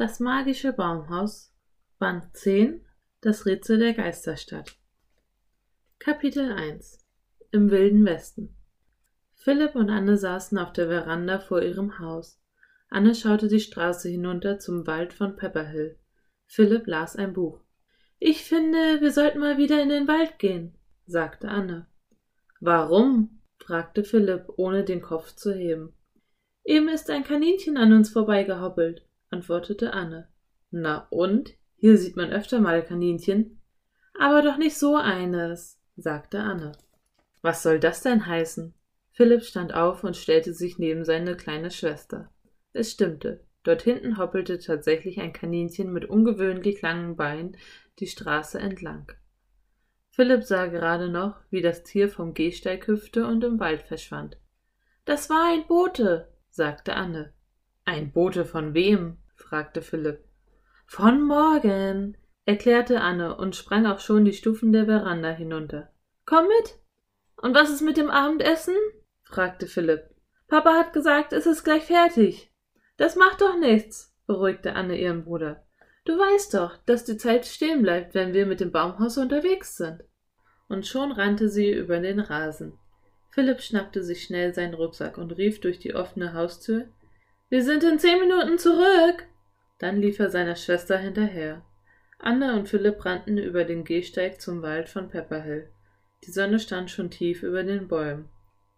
Das 0.00 0.18
magische 0.18 0.72
Baumhaus, 0.72 1.52
Band 1.98 2.34
10, 2.34 2.80
Das 3.20 3.44
Rätsel 3.44 3.78
der 3.78 3.92
Geisterstadt. 3.92 4.74
Kapitel 5.98 6.52
1 6.52 7.06
Im 7.50 7.70
wilden 7.70 8.06
Westen. 8.06 8.56
Philipp 9.34 9.74
und 9.74 9.90
Anne 9.90 10.16
saßen 10.16 10.56
auf 10.56 10.72
der 10.72 10.86
Veranda 10.86 11.38
vor 11.38 11.60
ihrem 11.60 11.98
Haus. 11.98 12.40
Anne 12.88 13.14
schaute 13.14 13.48
die 13.48 13.60
Straße 13.60 14.08
hinunter 14.08 14.58
zum 14.58 14.86
Wald 14.86 15.12
von 15.12 15.36
Pepperhill. 15.36 15.98
Philipp 16.46 16.86
las 16.86 17.16
ein 17.16 17.34
Buch. 17.34 17.60
Ich 18.18 18.44
finde, 18.44 19.02
wir 19.02 19.12
sollten 19.12 19.40
mal 19.40 19.58
wieder 19.58 19.82
in 19.82 19.90
den 19.90 20.08
Wald 20.08 20.38
gehen, 20.38 20.78
sagte 21.04 21.50
Anne. 21.50 21.88
Warum? 22.58 23.42
fragte 23.58 24.02
Philipp, 24.02 24.46
ohne 24.56 24.82
den 24.82 25.02
Kopf 25.02 25.34
zu 25.34 25.52
heben. 25.52 25.92
Eben 26.64 26.88
ist 26.88 27.10
ein 27.10 27.22
Kaninchen 27.22 27.76
an 27.76 27.92
uns 27.92 28.08
vorbeigehoppelt 28.08 29.04
antwortete 29.30 29.92
Anne. 29.92 30.28
Na 30.70 31.06
und? 31.10 31.54
Hier 31.76 31.96
sieht 31.96 32.16
man 32.16 32.30
öfter 32.30 32.60
mal 32.60 32.82
Kaninchen. 32.82 33.62
Aber 34.18 34.42
doch 34.42 34.58
nicht 34.58 34.76
so 34.76 34.96
eines, 34.96 35.80
sagte 35.96 36.40
Anne. 36.40 36.72
Was 37.42 37.62
soll 37.62 37.80
das 37.80 38.02
denn 38.02 38.26
heißen? 38.26 38.74
Philipp 39.12 39.42
stand 39.42 39.74
auf 39.74 40.04
und 40.04 40.16
stellte 40.16 40.52
sich 40.52 40.78
neben 40.78 41.04
seine 41.04 41.36
kleine 41.36 41.70
Schwester. 41.70 42.30
Es 42.72 42.92
stimmte. 42.92 43.44
Dort 43.62 43.82
hinten 43.82 44.16
hoppelte 44.16 44.58
tatsächlich 44.58 45.20
ein 45.20 45.32
Kaninchen 45.32 45.92
mit 45.92 46.06
ungewöhnlich 46.06 46.80
langen 46.80 47.16
Beinen 47.16 47.56
die 47.98 48.06
Straße 48.06 48.58
entlang. 48.58 49.12
Philipp 50.10 50.44
sah 50.44 50.66
gerade 50.66 51.08
noch, 51.08 51.40
wie 51.50 51.60
das 51.60 51.82
Tier 51.82 52.08
vom 52.08 52.34
Gehsteig 52.34 52.86
hüpfte 52.86 53.26
und 53.26 53.44
im 53.44 53.60
Wald 53.60 53.82
verschwand. 53.82 54.38
Das 55.04 55.30
war 55.30 55.52
ein 55.52 55.66
Bote, 55.66 56.32
sagte 56.50 56.94
Anne. 56.94 57.32
Ein 57.84 58.12
Bote 58.12 58.44
von 58.44 58.74
wem? 58.74 59.18
fragte 59.36 59.82
Philipp. 59.82 60.24
Von 60.86 61.22
morgen, 61.22 62.16
erklärte 62.44 63.00
Anne 63.00 63.36
und 63.36 63.56
sprang 63.56 63.86
auch 63.86 64.00
schon 64.00 64.24
die 64.24 64.32
Stufen 64.32 64.72
der 64.72 64.86
Veranda 64.86 65.30
hinunter. 65.30 65.90
Komm 66.26 66.46
mit. 66.46 66.78
Und 67.36 67.54
was 67.54 67.70
ist 67.70 67.80
mit 67.80 67.96
dem 67.96 68.10
Abendessen? 68.10 68.74
fragte 69.22 69.66
Philipp. 69.66 70.10
Papa 70.48 70.74
hat 70.74 70.92
gesagt, 70.92 71.32
es 71.32 71.46
ist 71.46 71.64
gleich 71.64 71.84
fertig. 71.84 72.52
Das 72.96 73.16
macht 73.16 73.40
doch 73.40 73.56
nichts, 73.58 74.14
beruhigte 74.26 74.74
Anne 74.74 74.98
ihren 74.98 75.24
Bruder. 75.24 75.64
Du 76.04 76.18
weißt 76.18 76.54
doch, 76.54 76.76
dass 76.86 77.04
die 77.04 77.16
Zeit 77.16 77.46
stehen 77.46 77.82
bleibt, 77.82 78.14
wenn 78.14 78.32
wir 78.32 78.46
mit 78.46 78.60
dem 78.60 78.72
Baumhaus 78.72 79.16
unterwegs 79.16 79.76
sind. 79.76 80.02
Und 80.68 80.86
schon 80.86 81.12
rannte 81.12 81.48
sie 81.48 81.70
über 81.70 81.98
den 82.00 82.20
Rasen. 82.20 82.78
Philipp 83.30 83.60
schnappte 83.60 84.02
sich 84.02 84.24
schnell 84.24 84.52
seinen 84.52 84.74
Rucksack 84.74 85.18
und 85.18 85.36
rief 85.36 85.60
durch 85.60 85.78
die 85.78 85.94
offene 85.94 86.34
Haustür 86.34 86.88
wir 87.50 87.64
sind 87.64 87.82
in 87.82 87.98
zehn 87.98 88.20
Minuten 88.20 88.58
zurück. 88.58 89.26
Dann 89.78 90.00
lief 90.00 90.18
er 90.20 90.30
seiner 90.30 90.56
Schwester 90.56 90.96
hinterher. 90.96 91.62
Anne 92.18 92.54
und 92.54 92.68
Philipp 92.68 93.04
rannten 93.04 93.38
über 93.38 93.64
den 93.64 93.84
Gehsteig 93.84 94.40
zum 94.40 94.62
Wald 94.62 94.88
von 94.88 95.08
Pepperhill. 95.08 95.68
Die 96.24 96.30
Sonne 96.30 96.60
stand 96.60 96.90
schon 96.90 97.10
tief 97.10 97.42
über 97.42 97.64
den 97.64 97.88
Bäumen. 97.88 98.28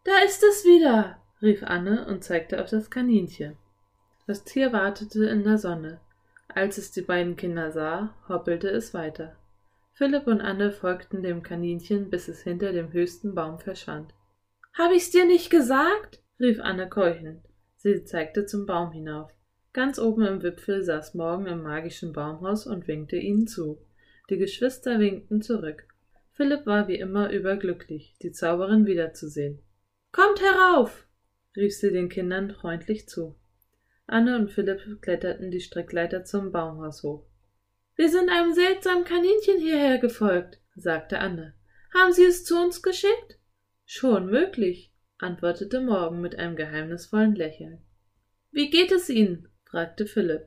Da 0.04 0.12
ist 0.24 0.42
es 0.42 0.64
wieder, 0.64 1.18
rief 1.42 1.62
Anne 1.62 2.06
und 2.06 2.24
zeigte 2.24 2.62
auf 2.62 2.70
das 2.70 2.90
Kaninchen. 2.90 3.58
Das 4.26 4.44
Tier 4.44 4.72
wartete 4.72 5.26
in 5.26 5.44
der 5.44 5.58
Sonne. 5.58 6.00
Als 6.48 6.78
es 6.78 6.92
die 6.92 7.02
beiden 7.02 7.36
Kinder 7.36 7.72
sah, 7.72 8.14
hoppelte 8.28 8.68
es 8.68 8.94
weiter. 8.94 9.36
Philipp 9.92 10.26
und 10.26 10.40
Anne 10.40 10.72
folgten 10.72 11.22
dem 11.22 11.42
Kaninchen, 11.42 12.08
bis 12.08 12.28
es 12.28 12.42
hinter 12.42 12.72
dem 12.72 12.92
höchsten 12.92 13.34
Baum 13.34 13.58
verschwand. 13.58 14.14
Hab 14.72 14.92
ich's 14.92 15.10
dir 15.10 15.26
nicht 15.26 15.50
gesagt? 15.50 16.22
rief 16.40 16.58
Anne 16.60 16.88
keuchend. 16.88 17.42
Sie 17.82 18.04
zeigte 18.04 18.46
zum 18.46 18.64
Baum 18.64 18.92
hinauf. 18.92 19.32
Ganz 19.72 19.98
oben 19.98 20.22
im 20.22 20.42
Wipfel 20.44 20.84
saß 20.84 21.14
Morgen 21.14 21.46
im 21.46 21.64
magischen 21.64 22.12
Baumhaus 22.12 22.64
und 22.64 22.86
winkte 22.86 23.16
ihnen 23.16 23.48
zu. 23.48 23.84
Die 24.30 24.36
Geschwister 24.36 25.00
winkten 25.00 25.42
zurück. 25.42 25.88
Philipp 26.30 26.64
war 26.64 26.86
wie 26.86 26.94
immer 26.94 27.32
überglücklich, 27.32 28.14
die 28.22 28.30
Zauberin 28.30 28.86
wiederzusehen. 28.86 29.58
Kommt 30.12 30.40
herauf! 30.40 31.08
rief 31.56 31.74
sie 31.74 31.90
den 31.90 32.08
Kindern 32.08 32.52
freundlich 32.52 33.08
zu. 33.08 33.34
Anne 34.06 34.38
und 34.38 34.52
Philipp 34.52 35.02
kletterten 35.02 35.50
die 35.50 35.60
Strickleiter 35.60 36.22
zum 36.22 36.52
Baumhaus 36.52 37.02
hoch. 37.02 37.26
Wir 37.96 38.10
sind 38.10 38.30
einem 38.30 38.52
seltsamen 38.52 39.02
Kaninchen 39.02 39.58
hierher 39.58 39.98
gefolgt, 39.98 40.60
sagte 40.76 41.18
Anne. 41.18 41.54
Haben 41.92 42.12
Sie 42.12 42.26
es 42.26 42.44
zu 42.44 42.62
uns 42.62 42.80
geschickt? 42.80 43.40
Schon 43.84 44.26
möglich, 44.26 44.91
antwortete 45.22 45.80
Morgen 45.80 46.20
mit 46.20 46.38
einem 46.38 46.56
geheimnisvollen 46.56 47.34
Lächeln. 47.34 47.78
Wie 48.50 48.70
geht 48.70 48.92
es 48.92 49.08
Ihnen? 49.08 49.48
fragte 49.64 50.06
Philipp. 50.06 50.46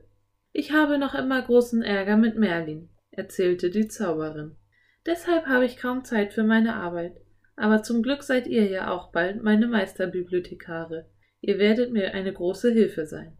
Ich 0.52 0.72
habe 0.72 0.98
noch 0.98 1.14
immer 1.14 1.42
großen 1.42 1.82
Ärger 1.82 2.16
mit 2.16 2.36
Merlin, 2.36 2.88
erzählte 3.10 3.70
die 3.70 3.88
Zauberin. 3.88 4.56
Deshalb 5.04 5.46
habe 5.46 5.64
ich 5.64 5.76
kaum 5.76 6.04
Zeit 6.04 6.32
für 6.32 6.44
meine 6.44 6.74
Arbeit. 6.74 7.20
Aber 7.56 7.82
zum 7.82 8.02
Glück 8.02 8.22
seid 8.22 8.46
ihr 8.46 8.66
ja 8.66 8.90
auch 8.90 9.12
bald 9.12 9.42
meine 9.42 9.66
Meisterbibliothekare. 9.66 11.06
Ihr 11.40 11.58
werdet 11.58 11.92
mir 11.92 12.12
eine 12.12 12.32
große 12.32 12.70
Hilfe 12.70 13.06
sein. 13.06 13.36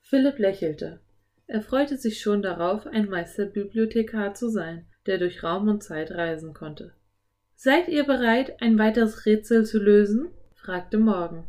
Philipp 0.00 0.38
lächelte. 0.38 1.00
Er 1.46 1.62
freute 1.62 1.96
sich 1.96 2.20
schon 2.20 2.42
darauf, 2.42 2.86
ein 2.86 3.08
Meisterbibliothekar 3.08 4.34
zu 4.34 4.48
sein, 4.48 4.86
der 5.06 5.18
durch 5.18 5.42
Raum 5.42 5.68
und 5.68 5.82
Zeit 5.82 6.10
reisen 6.10 6.54
konnte. 6.54 6.94
Seid 7.54 7.88
ihr 7.88 8.04
bereit, 8.04 8.60
ein 8.60 8.78
weiteres 8.78 9.26
Rätsel 9.26 9.64
zu 9.64 9.78
lösen? 9.78 10.30
Fragte 10.62 10.98
Morgen. 10.98 11.48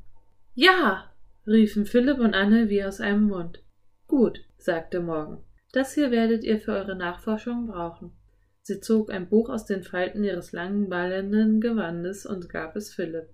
Ja, 0.56 1.14
riefen 1.46 1.86
Philipp 1.86 2.18
und 2.18 2.34
Anne 2.34 2.70
wie 2.70 2.84
aus 2.84 3.00
einem 3.00 3.26
Mund. 3.26 3.64
Gut, 4.08 4.40
sagte 4.58 5.02
Morgen. 5.02 5.44
Das 5.72 5.94
hier 5.94 6.10
werdet 6.10 6.44
ihr 6.44 6.60
für 6.60 6.72
eure 6.72 6.96
Nachforschungen 6.96 7.68
brauchen. 7.68 8.14
Sie 8.64 8.80
zog 8.80 9.12
ein 9.12 9.30
Buch 9.30 9.50
aus 9.50 9.66
den 9.66 9.84
Falten 9.84 10.24
ihres 10.24 10.52
langen, 10.52 10.90
ballenden 10.90 11.62
Gewandes 11.62 12.26
und 12.26 12.50
gab 12.50 12.76
es 12.76 12.92
Philipp. 12.92 13.30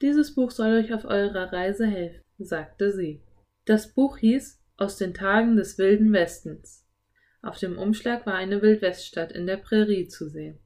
Dieses 0.00 0.34
Buch 0.34 0.50
soll 0.50 0.72
euch 0.72 0.92
auf 0.92 1.04
eurer 1.04 1.52
Reise 1.52 1.86
helfen, 1.86 2.22
sagte 2.38 2.90
sie. 2.90 3.22
Das 3.64 3.94
Buch 3.94 4.18
hieß 4.18 4.60
Aus 4.76 4.96
den 4.96 5.14
Tagen 5.14 5.54
des 5.54 5.78
wilden 5.78 6.12
Westens. 6.12 6.84
Auf 7.42 7.58
dem 7.58 7.78
Umschlag 7.78 8.26
war 8.26 8.34
eine 8.34 8.60
Wildweststadt 8.60 9.30
in 9.30 9.46
der 9.46 9.58
Prärie 9.58 10.08
zu 10.08 10.28
sehen. 10.28 10.58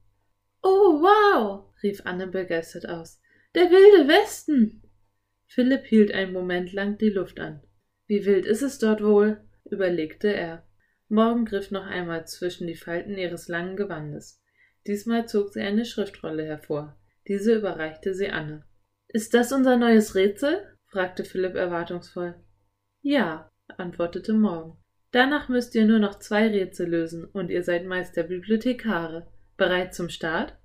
Oh, 0.63 1.01
wow! 1.01 1.65
rief 1.83 2.01
Anne 2.05 2.25
begeistert 2.25 2.89
aus. 2.89 3.19
Der 3.55 3.69
wilde 3.71 4.07
Westen. 4.07 4.83
Philipp 5.45 5.85
hielt 5.85 6.13
einen 6.13 6.33
Moment 6.33 6.73
lang 6.73 6.97
die 6.97 7.09
Luft 7.09 7.39
an. 7.39 7.61
Wie 8.05 8.25
wild 8.25 8.45
ist 8.45 8.61
es 8.61 8.79
dort 8.79 9.03
wohl? 9.03 9.41
überlegte 9.65 10.33
er. 10.33 10.65
Morgen 11.09 11.45
griff 11.45 11.71
noch 11.71 11.85
einmal 11.85 12.27
zwischen 12.27 12.67
die 12.67 12.75
Falten 12.75 13.17
ihres 13.17 13.47
langen 13.47 13.75
Gewandes. 13.75 14.41
Diesmal 14.85 15.27
zog 15.27 15.53
sie 15.53 15.61
eine 15.61 15.85
Schriftrolle 15.85 16.45
hervor. 16.45 16.97
Diese 17.27 17.55
überreichte 17.55 18.13
sie 18.13 18.29
Anne. 18.29 18.63
Ist 19.07 19.33
das 19.33 19.51
unser 19.51 19.77
neues 19.77 20.15
Rätsel? 20.15 20.77
fragte 20.85 21.23
Philipp 21.23 21.55
erwartungsvoll. 21.55 22.35
Ja, 23.01 23.51
antwortete 23.77 24.33
Morgen. 24.33 24.77
Danach 25.11 25.49
müsst 25.49 25.75
ihr 25.75 25.85
nur 25.85 25.99
noch 25.99 26.19
zwei 26.19 26.47
Rätsel 26.47 26.89
lösen 26.89 27.25
und 27.25 27.49
ihr 27.49 27.63
seid 27.63 27.85
Meister 27.85 28.23
Bibliothekare. 28.23 29.27
Bereit 29.55 29.93
zum 29.93 30.09
Start? 30.09 30.57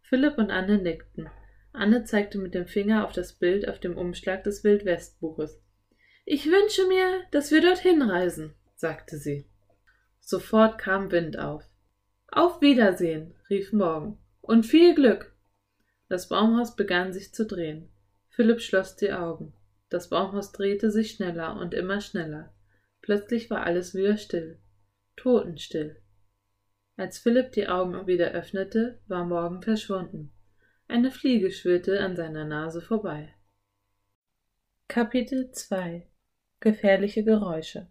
Philipp 0.00 0.38
und 0.38 0.50
Anne 0.50 0.78
nickten. 0.78 1.28
Anne 1.78 2.04
zeigte 2.04 2.38
mit 2.38 2.54
dem 2.54 2.66
Finger 2.66 3.04
auf 3.04 3.12
das 3.12 3.32
Bild 3.32 3.68
auf 3.68 3.78
dem 3.78 3.96
Umschlag 3.96 4.44
des 4.44 4.64
Wildwestbuches. 4.64 5.60
Ich 6.24 6.46
wünsche 6.46 6.86
mir, 6.88 7.22
dass 7.30 7.50
wir 7.50 7.62
dorthin 7.62 8.02
reisen, 8.02 8.54
sagte 8.74 9.16
sie. 9.16 9.46
Sofort 10.20 10.78
kam 10.78 11.10
Wind 11.10 11.38
auf. 11.38 11.64
Auf 12.30 12.60
Wiedersehen, 12.60 13.34
rief 13.48 13.72
Morgen. 13.72 14.18
Und 14.40 14.66
viel 14.66 14.94
Glück. 14.94 15.34
Das 16.08 16.28
Baumhaus 16.28 16.76
begann 16.76 17.12
sich 17.12 17.32
zu 17.32 17.46
drehen. 17.46 17.88
Philipp 18.28 18.60
schloss 18.60 18.96
die 18.96 19.12
Augen. 19.12 19.54
Das 19.88 20.10
Baumhaus 20.10 20.52
drehte 20.52 20.90
sich 20.90 21.12
schneller 21.12 21.56
und 21.56 21.72
immer 21.74 22.00
schneller. 22.00 22.52
Plötzlich 23.00 23.48
war 23.50 23.64
alles 23.64 23.94
wieder 23.94 24.16
still. 24.16 24.58
Totenstill. 25.16 26.00
Als 26.96 27.18
Philipp 27.18 27.52
die 27.52 27.68
Augen 27.68 28.06
wieder 28.06 28.32
öffnete, 28.32 28.98
war 29.06 29.24
Morgen 29.24 29.62
verschwunden. 29.62 30.32
Eine 30.90 31.10
Fliege 31.10 31.50
schwirrte 31.50 32.00
an 32.00 32.16
seiner 32.16 32.46
Nase 32.46 32.80
vorbei. 32.80 33.28
Kapitel 34.88 35.50
2 35.50 36.06
Gefährliche 36.60 37.24
Geräusche 37.24 37.88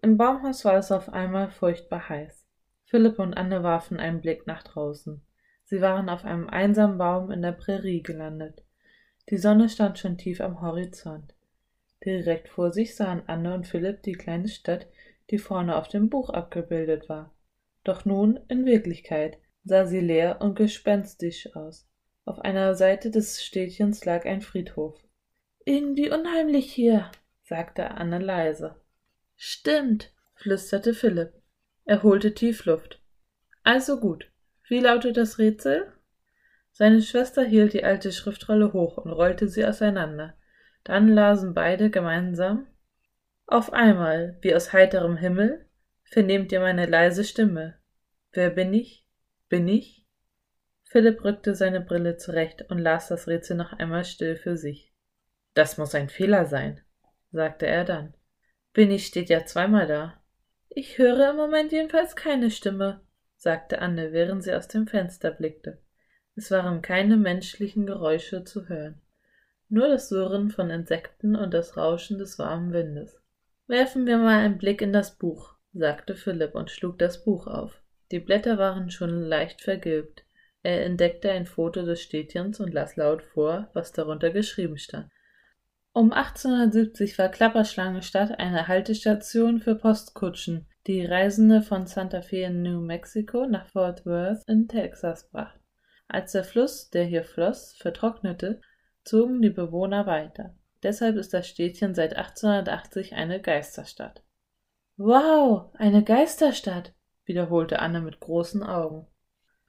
Im 0.00 0.16
Baumhaus 0.16 0.64
war 0.64 0.76
es 0.76 0.92
auf 0.92 1.08
einmal 1.08 1.50
furchtbar 1.50 2.08
heiß. 2.08 2.46
Philipp 2.84 3.18
und 3.18 3.34
Anne 3.34 3.64
warfen 3.64 3.98
einen 3.98 4.20
Blick 4.20 4.46
nach 4.46 4.62
draußen. 4.62 5.22
Sie 5.64 5.80
waren 5.80 6.08
auf 6.08 6.24
einem 6.24 6.48
einsamen 6.48 6.98
Baum 6.98 7.32
in 7.32 7.42
der 7.42 7.50
Prärie 7.50 8.04
gelandet. 8.04 8.62
Die 9.30 9.36
Sonne 9.36 9.68
stand 9.68 9.98
schon 9.98 10.16
tief 10.16 10.40
am 10.40 10.60
Horizont. 10.60 11.34
Direkt 12.04 12.48
vor 12.48 12.70
sich 12.70 12.94
sahen 12.94 13.24
Anne 13.26 13.54
und 13.54 13.66
Philipp 13.66 14.04
die 14.04 14.12
kleine 14.12 14.46
Stadt, 14.46 14.86
die 15.30 15.38
vorne 15.38 15.74
auf 15.74 15.88
dem 15.88 16.10
Buch 16.10 16.30
abgebildet 16.30 17.08
war. 17.08 17.34
Doch 17.82 18.04
nun, 18.04 18.38
in 18.46 18.66
Wirklichkeit, 18.66 19.36
sah 19.64 19.84
sie 19.84 20.00
leer 20.00 20.40
und 20.40 20.54
gespenstisch 20.54 21.56
aus. 21.56 21.88
Auf 22.24 22.40
einer 22.40 22.74
Seite 22.74 23.10
des 23.10 23.44
Städtchens 23.44 24.04
lag 24.04 24.24
ein 24.24 24.40
Friedhof. 24.40 24.98
Irgendwie 25.66 26.10
unheimlich 26.10 26.72
hier, 26.72 27.10
sagte 27.42 27.90
Anne 27.90 28.18
leise. 28.18 28.76
Stimmt, 29.36 30.12
flüsterte 30.34 30.94
Philipp. 30.94 31.32
Er 31.84 32.02
holte 32.02 32.34
tief 32.34 32.64
Luft. 32.64 33.02
Also 33.62 34.00
gut. 34.00 34.30
Wie 34.68 34.80
lautet 34.80 35.16
das 35.16 35.38
Rätsel? 35.38 35.92
Seine 36.72 37.02
Schwester 37.02 37.44
hielt 37.44 37.72
die 37.74 37.84
alte 37.84 38.10
Schriftrolle 38.10 38.72
hoch 38.72 38.96
und 38.96 39.12
rollte 39.12 39.48
sie 39.48 39.64
auseinander. 39.64 40.34
Dann 40.82 41.08
lasen 41.08 41.54
beide 41.54 41.90
gemeinsam 41.90 42.66
Auf 43.46 43.72
einmal, 43.72 44.38
wie 44.40 44.54
aus 44.54 44.72
heiterem 44.72 45.16
Himmel, 45.16 45.66
vernehmt 46.04 46.52
ihr 46.52 46.60
meine 46.60 46.86
leise 46.86 47.24
Stimme. 47.24 47.78
Wer 48.32 48.50
bin 48.50 48.72
ich? 48.72 49.06
Bin 49.48 49.68
ich? 49.68 50.03
Philipp 50.94 51.24
rückte 51.24 51.56
seine 51.56 51.80
Brille 51.80 52.18
zurecht 52.18 52.70
und 52.70 52.78
las 52.78 53.08
das 53.08 53.26
Rätsel 53.26 53.56
noch 53.56 53.72
einmal 53.72 54.04
still 54.04 54.36
für 54.36 54.56
sich. 54.56 54.92
Das 55.52 55.76
muss 55.76 55.92
ein 55.96 56.08
Fehler 56.08 56.46
sein, 56.46 56.82
sagte 57.32 57.66
er 57.66 57.84
dann. 57.84 58.14
Bin 58.72 58.92
ich 58.92 59.06
steht 59.06 59.28
ja 59.28 59.44
zweimal 59.44 59.88
da. 59.88 60.22
Ich 60.68 60.96
höre 60.98 61.30
im 61.30 61.36
Moment 61.36 61.72
jedenfalls 61.72 62.14
keine 62.14 62.48
Stimme, 62.48 63.00
sagte 63.36 63.80
Anne, 63.80 64.12
während 64.12 64.44
sie 64.44 64.54
aus 64.54 64.68
dem 64.68 64.86
Fenster 64.86 65.32
blickte. 65.32 65.82
Es 66.36 66.52
waren 66.52 66.80
keine 66.80 67.16
menschlichen 67.16 67.86
Geräusche 67.86 68.44
zu 68.44 68.68
hören, 68.68 69.02
nur 69.68 69.88
das 69.88 70.08
Surren 70.08 70.48
von 70.50 70.70
Insekten 70.70 71.34
und 71.34 71.52
das 71.52 71.76
Rauschen 71.76 72.18
des 72.18 72.38
warmen 72.38 72.72
Windes. 72.72 73.20
Werfen 73.66 74.06
wir 74.06 74.18
mal 74.18 74.44
einen 74.44 74.58
Blick 74.58 74.80
in 74.80 74.92
das 74.92 75.18
Buch, 75.18 75.56
sagte 75.72 76.14
Philipp 76.14 76.54
und 76.54 76.70
schlug 76.70 77.00
das 77.00 77.24
Buch 77.24 77.48
auf. 77.48 77.82
Die 78.12 78.20
Blätter 78.20 78.58
waren 78.58 78.92
schon 78.92 79.24
leicht 79.24 79.60
vergilbt. 79.60 80.23
Er 80.64 80.86
entdeckte 80.86 81.30
ein 81.30 81.44
Foto 81.44 81.82
des 81.82 82.00
Städtchens 82.00 82.58
und 82.58 82.72
las 82.72 82.96
laut 82.96 83.22
vor, 83.22 83.68
was 83.74 83.92
darunter 83.92 84.30
geschrieben 84.30 84.78
stand. 84.78 85.10
Um 85.92 86.10
1870 86.10 87.18
war 87.18 87.28
Klapperschlangenstadt 87.28 88.40
eine 88.40 88.66
Haltestation 88.66 89.60
für 89.60 89.74
Postkutschen, 89.74 90.66
die 90.86 91.04
Reisende 91.04 91.60
von 91.60 91.86
Santa 91.86 92.22
Fe 92.22 92.44
in 92.44 92.62
New 92.62 92.80
Mexico 92.80 93.46
nach 93.46 93.66
Fort 93.66 94.06
Worth 94.06 94.42
in 94.46 94.66
Texas 94.66 95.28
brachten. 95.28 95.60
Als 96.08 96.32
der 96.32 96.44
Fluss, 96.44 96.88
der 96.88 97.04
hier 97.04 97.24
floss, 97.24 97.74
vertrocknete, 97.74 98.62
zogen 99.04 99.42
die 99.42 99.50
Bewohner 99.50 100.06
weiter. 100.06 100.56
Deshalb 100.82 101.16
ist 101.16 101.34
das 101.34 101.46
Städtchen 101.46 101.94
seit 101.94 102.16
1880 102.16 103.12
eine 103.12 103.40
Geisterstadt. 103.40 104.22
Wow, 104.96 105.74
eine 105.74 106.02
Geisterstadt, 106.02 106.94
wiederholte 107.26 107.80
Anne 107.80 108.00
mit 108.00 108.18
großen 108.18 108.62
Augen. 108.62 109.06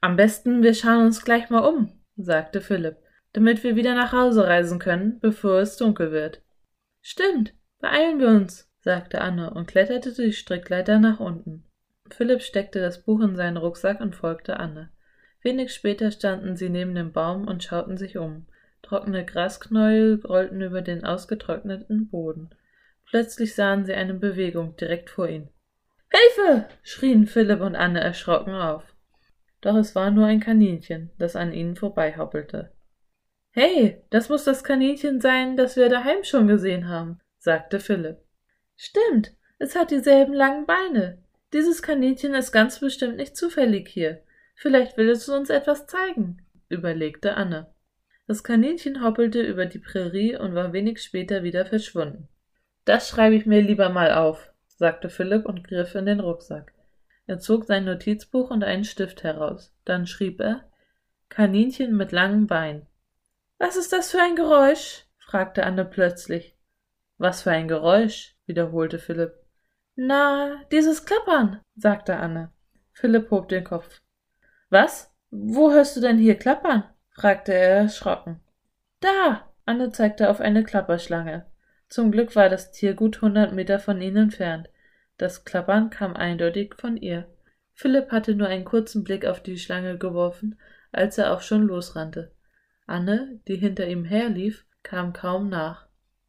Am 0.00 0.16
besten, 0.16 0.62
wir 0.62 0.74
schauen 0.74 1.06
uns 1.06 1.24
gleich 1.24 1.50
mal 1.50 1.60
um, 1.60 1.92
sagte 2.16 2.60
Philipp, 2.60 2.96
damit 3.32 3.64
wir 3.64 3.76
wieder 3.76 3.94
nach 3.94 4.12
Hause 4.12 4.46
reisen 4.46 4.78
können, 4.78 5.18
bevor 5.20 5.60
es 5.60 5.76
dunkel 5.76 6.12
wird. 6.12 6.42
Stimmt, 7.02 7.54
beeilen 7.80 8.18
wir 8.18 8.28
uns, 8.28 8.70
sagte 8.80 9.20
Anne 9.20 9.52
und 9.52 9.66
kletterte 9.66 10.12
die 10.12 10.32
Strickleiter 10.32 10.98
nach 10.98 11.20
unten. 11.20 11.64
Philipp 12.10 12.42
steckte 12.42 12.80
das 12.80 13.02
Buch 13.02 13.20
in 13.20 13.36
seinen 13.36 13.56
Rucksack 13.56 14.00
und 14.00 14.14
folgte 14.14 14.58
Anne. 14.60 14.90
Wenig 15.42 15.72
später 15.72 16.10
standen 16.10 16.56
sie 16.56 16.68
neben 16.68 16.94
dem 16.94 17.12
Baum 17.12 17.46
und 17.46 17.62
schauten 17.62 17.96
sich 17.96 18.18
um. 18.18 18.46
Trockene 18.82 19.24
Grasknäuel 19.24 20.20
rollten 20.24 20.60
über 20.60 20.82
den 20.82 21.04
ausgetrockneten 21.04 22.08
Boden. 22.08 22.50
Plötzlich 23.08 23.54
sahen 23.54 23.84
sie 23.84 23.94
eine 23.94 24.14
Bewegung 24.14 24.76
direkt 24.76 25.10
vor 25.10 25.28
ihnen. 25.28 25.48
Hilfe! 26.10 26.66
schrien 26.82 27.26
Philipp 27.26 27.60
und 27.60 27.76
Anne 27.76 28.00
erschrocken 28.00 28.54
auf. 28.54 28.95
Doch 29.60 29.76
es 29.76 29.94
war 29.94 30.10
nur 30.10 30.26
ein 30.26 30.40
Kaninchen, 30.40 31.10
das 31.18 31.36
an 31.36 31.52
ihnen 31.52 31.76
vorbeihoppelte. 31.76 32.72
Hey, 33.50 34.02
das 34.10 34.28
muss 34.28 34.44
das 34.44 34.64
Kaninchen 34.64 35.20
sein, 35.20 35.56
das 35.56 35.76
wir 35.76 35.88
daheim 35.88 36.24
schon 36.24 36.46
gesehen 36.46 36.88
haben, 36.88 37.20
sagte 37.38 37.80
Philipp. 37.80 38.18
Stimmt, 38.76 39.32
es 39.58 39.74
hat 39.74 39.90
dieselben 39.90 40.34
langen 40.34 40.66
Beine. 40.66 41.22
Dieses 41.52 41.80
Kaninchen 41.80 42.34
ist 42.34 42.52
ganz 42.52 42.80
bestimmt 42.80 43.16
nicht 43.16 43.36
zufällig 43.36 43.88
hier. 43.88 44.22
Vielleicht 44.54 44.96
will 44.96 45.08
es 45.08 45.28
uns 45.28 45.48
etwas 45.48 45.86
zeigen, 45.86 46.44
überlegte 46.68 47.34
Anne. 47.34 47.72
Das 48.26 48.42
Kaninchen 48.42 49.02
hoppelte 49.02 49.40
über 49.40 49.66
die 49.66 49.78
Prärie 49.78 50.36
und 50.36 50.54
war 50.54 50.72
wenig 50.72 51.02
später 51.02 51.42
wieder 51.42 51.64
verschwunden. 51.64 52.28
Das 52.84 53.08
schreibe 53.08 53.36
ich 53.36 53.46
mir 53.46 53.62
lieber 53.62 53.88
mal 53.88 54.12
auf, 54.12 54.52
sagte 54.66 55.08
Philipp 55.08 55.46
und 55.46 55.66
griff 55.66 55.94
in 55.94 56.06
den 56.06 56.20
Rucksack. 56.20 56.72
Er 57.26 57.38
zog 57.38 57.64
sein 57.64 57.84
Notizbuch 57.84 58.50
und 58.50 58.62
einen 58.62 58.84
Stift 58.84 59.22
heraus. 59.22 59.74
Dann 59.84 60.06
schrieb 60.06 60.40
er 60.40 60.64
Kaninchen 61.28 61.96
mit 61.96 62.12
langen 62.12 62.46
Beinen. 62.46 62.86
Was 63.58 63.76
ist 63.76 63.92
das 63.92 64.10
für 64.10 64.20
ein 64.20 64.36
Geräusch? 64.36 65.04
fragte 65.18 65.64
Anne 65.64 65.84
plötzlich. 65.84 66.56
Was 67.18 67.42
für 67.42 67.50
ein 67.50 67.68
Geräusch? 67.68 68.36
wiederholte 68.46 68.98
Philipp. 68.98 69.34
Na, 69.96 70.62
dieses 70.70 71.04
Klappern, 71.04 71.60
sagte 71.74 72.16
Anne. 72.16 72.52
Philipp 72.92 73.30
hob 73.30 73.48
den 73.48 73.64
Kopf. 73.64 74.02
Was? 74.70 75.12
Wo 75.30 75.72
hörst 75.72 75.96
du 75.96 76.00
denn 76.00 76.18
hier 76.18 76.36
klappern? 76.36 76.84
fragte 77.10 77.52
er 77.54 77.76
erschrocken. 77.78 78.40
Da! 79.00 79.50
Anne 79.64 79.90
zeigte 79.90 80.30
auf 80.30 80.40
eine 80.40 80.62
Klapperschlange. 80.62 81.44
Zum 81.88 82.12
Glück 82.12 82.36
war 82.36 82.48
das 82.48 82.70
Tier 82.70 82.94
gut 82.94 83.20
hundert 83.20 83.52
Meter 83.52 83.80
von 83.80 84.00
ihnen 84.00 84.16
entfernt. 84.16 84.68
Das 85.18 85.44
Klappern 85.44 85.90
kam 85.90 86.14
eindeutig 86.14 86.74
von 86.78 86.96
ihr. 86.96 87.26
Philipp 87.72 88.10
hatte 88.10 88.34
nur 88.34 88.48
einen 88.48 88.64
kurzen 88.64 89.04
Blick 89.04 89.24
auf 89.24 89.42
die 89.42 89.58
Schlange 89.58 89.98
geworfen, 89.98 90.58
als 90.92 91.18
er 91.18 91.32
auch 91.32 91.40
schon 91.40 91.62
losrannte. 91.62 92.32
Anne, 92.86 93.40
die 93.48 93.56
hinter 93.56 93.86
ihm 93.86 94.04
herlief, 94.04 94.64
kam 94.82 95.12
kaum 95.12 95.48
nach. 95.48 95.86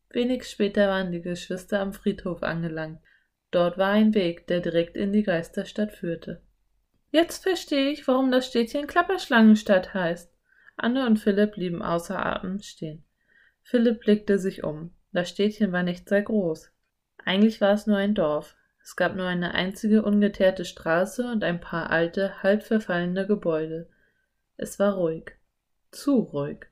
Wenig 0.10 0.46
später 0.46 0.88
waren 0.88 1.12
die 1.12 1.22
Geschwister 1.22 1.80
am 1.80 1.94
Friedhof 1.94 2.44
angelangt. 2.44 3.00
Dort 3.52 3.78
war 3.78 3.92
ein 3.92 4.14
Weg, 4.14 4.48
der 4.48 4.60
direkt 4.60 4.98
in 4.98 5.14
die 5.14 5.24
Geisterstadt 5.24 5.94
führte. 5.94 6.42
Jetzt 7.12 7.44
verstehe 7.44 7.92
ich, 7.92 8.08
warum 8.08 8.32
das 8.32 8.48
Städtchen 8.48 8.88
Klapperschlangenstadt 8.88 9.94
heißt. 9.94 10.34
Anne 10.76 11.06
und 11.06 11.18
Philipp 11.18 11.54
blieben 11.54 11.82
außer 11.82 12.26
Atem 12.26 12.60
stehen. 12.60 13.04
Philipp 13.64 14.02
blickte 14.02 14.40
sich 14.40 14.64
um. 14.64 14.94
Das 15.12 15.30
Städtchen 15.30 15.72
war 15.72 15.84
nicht 15.84 16.08
sehr 16.10 16.22
groß. 16.22 16.72
Eigentlich 17.24 17.62
war 17.62 17.74
es 17.74 17.88
nur 17.88 17.98
ein 17.98 18.14
Dorf. 18.16 18.56
Es 18.88 18.96
gab 18.96 19.18
nur 19.18 19.26
eine 19.26 19.54
einzige 19.54 20.02
ungeteerte 20.02 20.64
Straße 20.64 21.30
und 21.30 21.44
ein 21.44 21.60
paar 21.60 21.90
alte, 21.90 22.42
halb 22.42 22.64
verfallene 22.64 23.28
Gebäude. 23.28 23.90
Es 24.56 24.80
war 24.80 24.94
ruhig. 24.94 25.34
Zu 25.92 26.20
ruhig. 26.20 26.68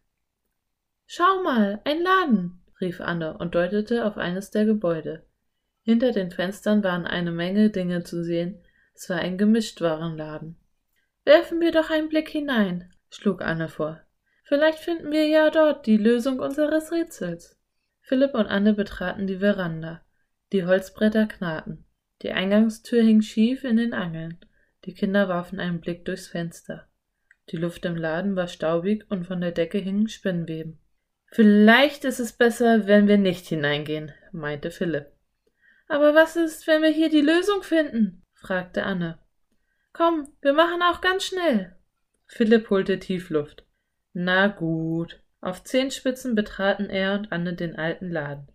Schau 1.07 1.43
mal, 1.43 1.81
ein 1.83 2.01
Laden, 2.01 2.63
rief 2.79 3.01
Anne 3.01 3.37
und 3.37 3.53
deutete 3.53 4.05
auf 4.05 4.15
eines 4.15 4.49
der 4.49 4.63
Gebäude. 4.63 5.25
Hinter 5.81 6.13
den 6.13 6.31
Fenstern 6.31 6.85
waren 6.85 7.05
eine 7.05 7.31
Menge 7.31 7.69
Dinge 7.69 8.05
zu 8.05 8.23
sehen, 8.23 8.63
es 8.93 9.09
war 9.09 9.17
ein 9.17 9.37
Gemischtwarenladen. 9.37 10.55
Werfen 11.25 11.59
wir 11.59 11.73
doch 11.73 11.89
einen 11.89 12.07
Blick 12.07 12.29
hinein, 12.29 12.93
schlug 13.09 13.41
Anne 13.41 13.67
vor. 13.67 13.99
Vielleicht 14.45 14.79
finden 14.79 15.11
wir 15.11 15.27
ja 15.27 15.49
dort 15.49 15.85
die 15.85 15.97
Lösung 15.97 16.39
unseres 16.39 16.93
Rätsels. 16.93 17.59
Philipp 17.99 18.33
und 18.35 18.47
Anne 18.47 18.73
betraten 18.73 19.27
die 19.27 19.39
Veranda. 19.39 20.01
Die 20.53 20.65
Holzbretter 20.65 21.25
knarrten. 21.25 21.84
Die 22.21 22.31
Eingangstür 22.31 23.03
hing 23.03 23.21
schief 23.21 23.63
in 23.63 23.77
den 23.77 23.93
Angeln. 23.93 24.37
Die 24.85 24.93
Kinder 24.93 25.27
warfen 25.27 25.59
einen 25.59 25.81
Blick 25.81 26.05
durchs 26.05 26.27
Fenster. 26.27 26.87
Die 27.49 27.57
Luft 27.57 27.85
im 27.85 27.95
Laden 27.95 28.35
war 28.35 28.47
staubig 28.47 29.05
und 29.09 29.25
von 29.25 29.41
der 29.41 29.51
Decke 29.51 29.77
hingen 29.77 30.07
Spinnweben. 30.07 30.79
Vielleicht 31.31 32.05
ist 32.05 32.19
es 32.19 32.33
besser, 32.33 32.87
wenn 32.87 33.07
wir 33.07 33.17
nicht 33.17 33.47
hineingehen, 33.47 34.13
meinte 34.31 34.71
Philipp. 34.71 35.07
Aber 35.87 36.15
was 36.15 36.35
ist, 36.35 36.65
wenn 36.67 36.81
wir 36.81 36.89
hier 36.89 37.09
die 37.09 37.21
Lösung 37.21 37.61
finden? 37.61 38.23
fragte 38.33 38.83
Anne. 38.83 39.19
Komm, 39.93 40.27
wir 40.41 40.53
machen 40.53 40.81
auch 40.81 41.01
ganz 41.01 41.25
schnell. 41.25 41.75
Philipp 42.27 42.69
holte 42.69 42.99
Tiefluft. 42.99 43.65
Na 44.13 44.47
gut. 44.47 45.21
Auf 45.41 45.63
Zehenspitzen 45.63 46.33
betraten 46.33 46.89
er 46.89 47.13
und 47.13 47.31
Anne 47.31 47.53
den 47.53 47.75
alten 47.75 48.09
Laden. 48.09 48.47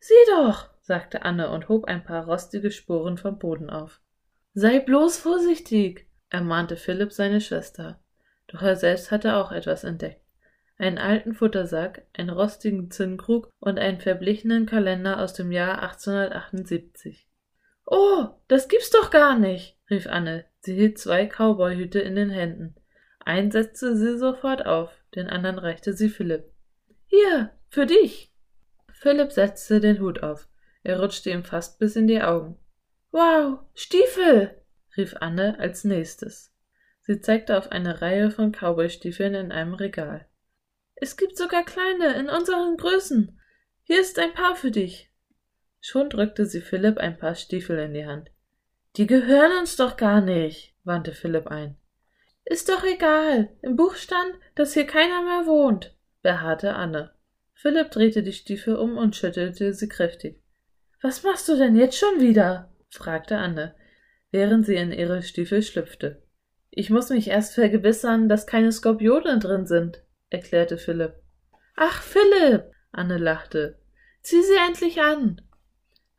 Sieh 0.00 0.14
doch, 0.28 0.68
sagte 0.88 1.22
Anne 1.22 1.50
und 1.50 1.68
hob 1.68 1.84
ein 1.84 2.02
paar 2.02 2.24
rostige 2.24 2.70
Sporen 2.70 3.18
vom 3.18 3.38
Boden 3.38 3.68
auf. 3.70 4.00
Sei 4.54 4.80
bloß 4.80 5.18
vorsichtig, 5.18 6.08
ermahnte 6.30 6.76
Philipp 6.76 7.12
seine 7.12 7.42
Schwester. 7.42 8.00
Doch 8.48 8.62
er 8.62 8.74
selbst 8.74 9.10
hatte 9.10 9.36
auch 9.36 9.52
etwas 9.52 9.84
entdeckt. 9.84 10.22
Einen 10.78 10.96
alten 10.96 11.34
Futtersack, 11.34 12.06
einen 12.16 12.30
rostigen 12.30 12.90
Zinnkrug 12.90 13.50
und 13.60 13.78
einen 13.78 14.00
verblichenen 14.00 14.64
Kalender 14.64 15.20
aus 15.20 15.34
dem 15.34 15.52
Jahr 15.52 15.82
1878. 15.82 17.28
Oh, 17.84 18.28
das 18.48 18.68
gibt's 18.68 18.90
doch 18.90 19.10
gar 19.10 19.38
nicht, 19.38 19.76
rief 19.90 20.06
Anne. 20.06 20.46
Sie 20.60 20.74
hielt 20.74 20.98
zwei 20.98 21.26
Cowboyhüte 21.26 22.00
in 22.00 22.16
den 22.16 22.30
Händen. 22.30 22.74
Einen 23.22 23.50
setzte 23.50 23.94
sie 23.94 24.16
sofort 24.16 24.64
auf, 24.64 24.90
den 25.14 25.28
anderen 25.28 25.58
reichte 25.58 25.92
sie 25.92 26.08
Philipp. 26.08 26.44
Hier, 27.04 27.50
für 27.68 27.84
dich. 27.84 28.32
Philipp 28.90 29.32
setzte 29.32 29.80
den 29.80 30.00
Hut 30.00 30.22
auf. 30.22 30.48
Er 30.88 31.00
rutschte 31.00 31.28
ihm 31.28 31.44
fast 31.44 31.78
bis 31.78 31.96
in 31.96 32.06
die 32.06 32.22
Augen. 32.22 32.56
Wow, 33.10 33.58
Stiefel! 33.74 34.62
rief 34.96 35.14
Anne 35.20 35.58
als 35.58 35.84
nächstes. 35.84 36.50
Sie 37.02 37.20
zeigte 37.20 37.58
auf 37.58 37.70
eine 37.72 38.00
Reihe 38.00 38.30
von 38.30 38.52
Cowboystiefeln 38.52 39.34
in 39.34 39.52
einem 39.52 39.74
Regal. 39.74 40.26
Es 40.94 41.18
gibt 41.18 41.36
sogar 41.36 41.62
kleine 41.66 42.14
in 42.14 42.30
unseren 42.30 42.78
Größen. 42.78 43.38
Hier 43.82 44.00
ist 44.00 44.18
ein 44.18 44.32
Paar 44.32 44.56
für 44.56 44.70
dich. 44.70 45.12
Schon 45.82 46.08
drückte 46.08 46.46
sie 46.46 46.62
Philipp 46.62 46.96
ein 46.96 47.18
paar 47.18 47.34
Stiefel 47.34 47.78
in 47.80 47.92
die 47.92 48.06
Hand. 48.06 48.30
Die 48.96 49.06
gehören 49.06 49.58
uns 49.58 49.76
doch 49.76 49.98
gar 49.98 50.22
nicht, 50.22 50.74
wandte 50.84 51.12
Philipp 51.12 51.48
ein. 51.48 51.76
Ist 52.46 52.70
doch 52.70 52.82
egal. 52.82 53.50
Im 53.60 53.76
Buch 53.76 53.94
stand, 53.94 54.32
dass 54.54 54.72
hier 54.72 54.86
keiner 54.86 55.20
mehr 55.20 55.44
wohnt, 55.44 55.94
beharrte 56.22 56.74
Anne. 56.74 57.12
Philipp 57.52 57.90
drehte 57.90 58.22
die 58.22 58.32
Stiefel 58.32 58.76
um 58.76 58.96
und 58.96 59.16
schüttelte 59.16 59.74
sie 59.74 59.88
kräftig. 59.90 60.42
Was 61.00 61.22
machst 61.22 61.48
du 61.48 61.56
denn 61.56 61.76
jetzt 61.76 61.96
schon 61.96 62.20
wieder? 62.20 62.72
fragte 62.90 63.36
Anne, 63.36 63.74
während 64.30 64.66
sie 64.66 64.74
in 64.74 64.92
ihre 64.92 65.22
Stiefel 65.22 65.62
schlüpfte. 65.62 66.22
Ich 66.70 66.90
muss 66.90 67.10
mich 67.10 67.28
erst 67.28 67.54
vergewissern, 67.54 68.28
dass 68.28 68.46
keine 68.46 68.72
Skorpione 68.72 69.38
drin 69.38 69.66
sind, 69.66 70.02
erklärte 70.30 70.78
Philipp. 70.78 71.14
Ach, 71.76 72.02
Philipp! 72.02 72.72
Anne 72.90 73.18
lachte. 73.18 73.78
Zieh 74.22 74.42
sie 74.42 74.56
endlich 74.66 75.00
an. 75.00 75.40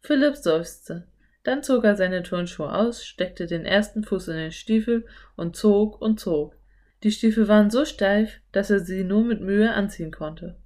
Philipp 0.01 0.38
seufzte. 0.38 1.07
Dann 1.43 1.63
zog 1.63 1.83
er 1.83 1.95
seine 1.95 2.24
Turnschuhe 2.24 2.74
aus, 2.74 3.05
steckte 3.05 3.48
den 3.48 3.65
ersten 3.65 4.03
Fuß 4.03 4.29
in 4.29 4.38
den 4.38 4.51
Stiefel 4.51 5.05
und 5.36 5.55
zog 5.55 6.01
und 6.01 6.19
zog. 6.19 6.55
Die 7.03 7.12
Stiefel 7.12 7.48
waren 7.48 7.69
so 7.69 7.86
steif, 7.86 8.41
dass 8.51 8.69
er 8.69 8.79
sie 8.79 9.03
nur 9.03 9.24
mit 9.24 9.41
Mühe 9.41 9.74
anziehen 9.74 10.12
konnte. 10.12 10.58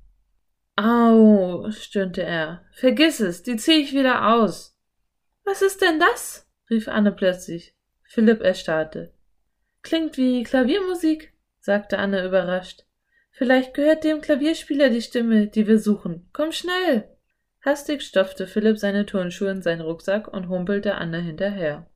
Au, 0.75 1.69
stöhnte 1.71 2.23
er. 2.23 2.65
Vergiss 2.71 3.19
es, 3.19 3.43
die 3.43 3.57
zieh 3.57 3.81
ich 3.81 3.93
wieder 3.93 4.33
aus. 4.33 4.75
Was 5.43 5.61
ist 5.61 5.81
denn 5.81 5.99
das? 5.99 6.47
rief 6.69 6.87
Anne 6.87 7.11
plötzlich. 7.11 7.75
Philipp 8.03 8.41
erstarrte. 8.41 9.13
Klingt 9.81 10.17
wie 10.17 10.43
Klaviermusik, 10.43 11.33
sagte 11.59 11.99
Anne 11.99 12.25
überrascht. 12.25 12.85
Vielleicht 13.31 13.73
gehört 13.73 14.03
dem 14.03 14.21
Klavierspieler 14.21 14.89
die 14.89 15.01
Stimme, 15.01 15.47
die 15.47 15.67
wir 15.67 15.79
suchen. 15.79 16.29
Komm 16.33 16.51
schnell. 16.51 17.09
Hastig 17.61 18.01
stopfte 18.01 18.47
Philipp 18.47 18.77
seine 18.77 19.05
Turnschuhe 19.05 19.51
in 19.51 19.61
seinen 19.61 19.81
Rucksack 19.81 20.27
und 20.27 20.49
humpelte 20.49 20.95
Anne 20.95 21.19
hinterher. 21.19 21.87